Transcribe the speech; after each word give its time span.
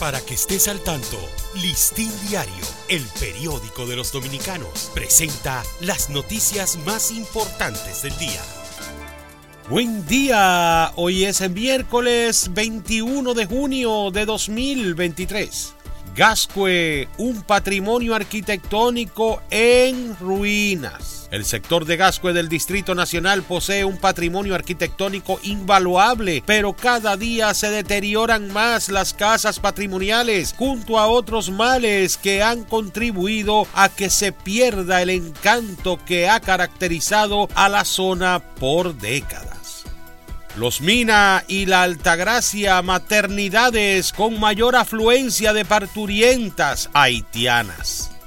Para 0.00 0.20
que 0.20 0.34
estés 0.34 0.68
al 0.68 0.80
tanto, 0.80 1.18
Listín 1.56 2.12
Diario, 2.28 2.64
el 2.88 3.04
periódico 3.18 3.84
de 3.84 3.96
los 3.96 4.12
dominicanos, 4.12 4.92
presenta 4.94 5.64
las 5.80 6.08
noticias 6.08 6.78
más 6.86 7.10
importantes 7.10 8.02
del 8.02 8.16
día. 8.16 8.40
Buen 9.68 10.06
día, 10.06 10.92
hoy 10.94 11.24
es 11.24 11.40
el 11.40 11.50
miércoles 11.50 12.48
21 12.54 13.34
de 13.34 13.46
junio 13.46 14.12
de 14.12 14.24
2023. 14.24 15.74
Gascue, 16.18 17.08
un 17.18 17.42
patrimonio 17.42 18.12
arquitectónico 18.16 19.40
en 19.50 20.16
ruinas. 20.18 21.28
El 21.30 21.44
sector 21.44 21.84
de 21.84 21.96
Gascue 21.96 22.32
del 22.32 22.48
Distrito 22.48 22.96
Nacional 22.96 23.44
posee 23.44 23.84
un 23.84 23.98
patrimonio 23.98 24.56
arquitectónico 24.56 25.38
invaluable, 25.44 26.42
pero 26.44 26.72
cada 26.72 27.16
día 27.16 27.54
se 27.54 27.70
deterioran 27.70 28.52
más 28.52 28.88
las 28.88 29.14
casas 29.14 29.60
patrimoniales 29.60 30.56
junto 30.58 30.98
a 30.98 31.06
otros 31.06 31.50
males 31.50 32.16
que 32.16 32.42
han 32.42 32.64
contribuido 32.64 33.68
a 33.72 33.88
que 33.88 34.10
se 34.10 34.32
pierda 34.32 35.00
el 35.02 35.10
encanto 35.10 36.04
que 36.04 36.28
ha 36.28 36.40
caracterizado 36.40 37.48
a 37.54 37.68
la 37.68 37.84
zona 37.84 38.42
por 38.58 38.96
décadas. 38.96 39.47
Los 40.56 40.80
Mina 40.80 41.44
y 41.46 41.66
la 41.66 41.82
Altagracia, 41.82 42.82
maternidades 42.82 44.12
con 44.12 44.40
mayor 44.40 44.76
afluencia 44.76 45.52
de 45.52 45.64
parturientas 45.64 46.90
haitianas. 46.94 48.17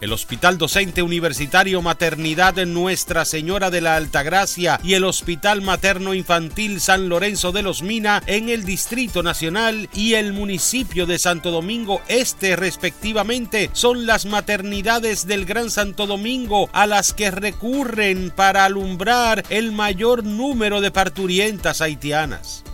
El 0.00 0.14
Hospital 0.14 0.56
Docente 0.56 1.02
Universitario 1.02 1.82
Maternidad 1.82 2.54
Nuestra 2.64 3.26
Señora 3.26 3.70
de 3.70 3.82
la 3.82 3.96
Altagracia 3.96 4.80
y 4.82 4.94
el 4.94 5.04
Hospital 5.04 5.60
Materno 5.60 6.14
Infantil 6.14 6.80
San 6.80 7.10
Lorenzo 7.10 7.52
de 7.52 7.62
los 7.62 7.82
Mina 7.82 8.22
en 8.26 8.48
el 8.48 8.64
Distrito 8.64 9.22
Nacional 9.22 9.90
y 9.92 10.14
el 10.14 10.32
municipio 10.32 11.04
de 11.04 11.18
Santo 11.18 11.50
Domingo 11.50 12.00
Este 12.08 12.56
respectivamente 12.56 13.68
son 13.74 14.06
las 14.06 14.24
maternidades 14.24 15.26
del 15.26 15.44
Gran 15.44 15.70
Santo 15.70 16.06
Domingo 16.06 16.70
a 16.72 16.86
las 16.86 17.12
que 17.12 17.30
recurren 17.30 18.32
para 18.34 18.64
alumbrar 18.64 19.44
el 19.50 19.70
mayor 19.70 20.24
número 20.24 20.80
de 20.80 20.90
parturientas 20.90 21.82
haitianas. 21.82 22.64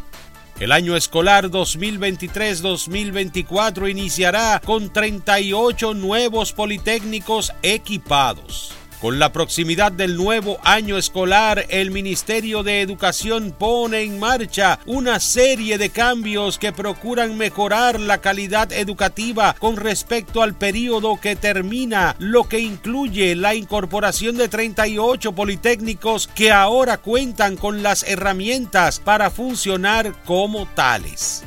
El 0.59 0.73
año 0.73 0.97
escolar 0.97 1.51
2023-2024 1.51 3.91
iniciará 3.91 4.59
con 4.65 4.91
38 4.91 5.93
nuevos 5.93 6.55
politécnicos 6.55 7.53
equipados. 7.63 8.73
Con 9.01 9.19
la 9.19 9.31
proximidad 9.31 9.93
del 9.93 10.17
nuevo 10.17 10.59
año 10.65 10.97
escolar, 10.97 11.67
el 11.69 11.91
Ministerio 11.91 12.63
de 12.63 12.81
Educación 12.81 13.55
pone 13.57 14.01
en 14.01 14.19
marcha 14.19 14.79
una 14.87 15.21
serie 15.21 15.77
de 15.77 15.91
cambios 15.91 16.59
que 16.59 16.73
procuran 16.73 17.37
mejorar 17.37 18.01
la 18.01 18.19
calidad 18.19 18.73
educativa 18.73 19.55
con 19.59 19.77
respecto 19.77 20.43
al 20.43 20.55
periodo 20.55 21.21
que 21.21 21.37
termina, 21.37 22.17
lo 22.19 22.45
que 22.45 22.61
incluye 22.61 23.37
la 23.37 23.55
incorporación 23.55 24.39
de 24.39 24.49
38 24.49 25.33
politécnicos 25.33 26.27
que 26.29 26.51
ahora 26.51 26.97
cuentan 26.97 27.57
con 27.57 27.83
las 27.83 28.03
herramientas 28.03 28.99
para 28.99 29.31
funcionar 29.31 30.15
como 30.25 30.67
tales. 30.75 31.46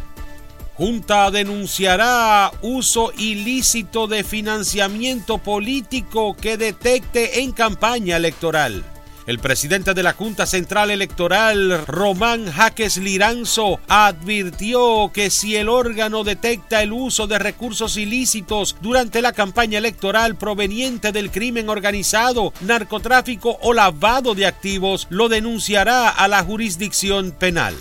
Junta 0.80 1.30
denunciará 1.30 2.53
uso 2.61 3.11
ilícito 3.17 4.08
de 4.08 4.23
financiamiento 4.23 5.38
político 5.38 6.38
que 6.38 6.55
detecte 6.55 7.41
en 7.41 7.52
campaña 7.52 8.16
electoral. 8.16 8.86
El 9.27 9.39
presidente 9.39 9.94
de 9.94 10.03
la 10.03 10.13
Junta 10.13 10.45
Central 10.45 10.89
Electoral, 10.89 11.86
Román 11.86 12.49
Jaques 12.49 12.95
Liranzo, 12.95 13.81
advirtió 13.89 15.11
que 15.13 15.30
si 15.30 15.58
el 15.58 15.67
órgano 15.67 16.23
detecta 16.23 16.81
el 16.81 16.93
uso 16.93 17.27
de 17.27 17.39
recursos 17.39 17.97
ilícitos 17.97 18.77
durante 18.80 19.21
la 19.21 19.33
campaña 19.33 19.80
electoral 19.80 20.38
proveniente 20.38 21.11
del 21.11 21.30
crimen 21.30 21.67
organizado, 21.67 22.53
narcotráfico 22.61 23.58
o 23.61 23.73
lavado 23.73 24.33
de 24.33 24.45
activos, 24.45 25.08
lo 25.09 25.27
denunciará 25.27 26.08
a 26.08 26.30
la 26.30 26.42
jurisdicción 26.42 27.32
penal. 27.32 27.76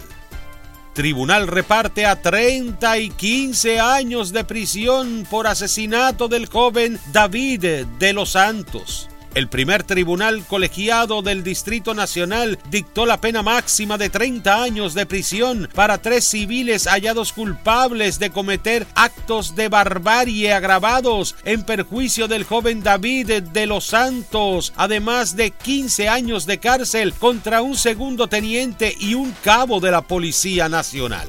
Tribunal 0.99 1.47
reparte 1.47 2.07
a 2.07 2.21
30 2.21 2.99
y 2.99 3.11
15 3.11 3.79
años 3.79 4.33
de 4.33 4.43
prisión 4.43 5.25
por 5.31 5.47
asesinato 5.47 6.27
del 6.27 6.47
joven 6.47 6.99
David 7.13 7.87
de 8.01 8.13
los 8.13 8.31
Santos. 8.31 9.09
El 9.39 9.47
primer 9.47 9.85
tribunal 9.85 10.45
colegiado 10.45 11.23
del 11.23 11.45
Distrito 11.45 11.95
Nacional 11.95 12.59
dictó 12.73 13.07
la 13.07 13.21
pena 13.21 13.41
máxima 13.41 13.97
de 13.97 14.11
30 14.11 14.65
años 14.65 14.95
de 14.95 15.07
prisión 15.07 15.69
para 15.77 15.99
tres 15.99 16.25
civiles 16.25 16.89
hallados 16.89 17.33
culpables 17.33 18.19
de 18.19 18.31
cometer 18.31 18.85
actos 18.97 19.55
de 19.55 19.69
barbarie 19.69 20.53
agravados 20.53 21.37
en 21.45 21.63
perjuicio 21.63 22.27
del 22.27 22.43
joven 22.43 22.83
David 22.83 23.45
de 23.45 23.67
los 23.67 23.85
Santos, 23.85 24.73
además 24.75 25.37
de 25.37 25.53
15 25.53 26.09
años 26.09 26.45
de 26.45 26.59
cárcel 26.59 27.15
contra 27.15 27.63
un 27.63 27.77
segundo 27.77 28.27
teniente 28.27 28.93
y 28.99 29.15
un 29.15 29.31
cabo 29.45 29.79
de 29.79 29.93
la 29.93 30.03
Policía 30.03 30.69
Nacional. 30.69 31.29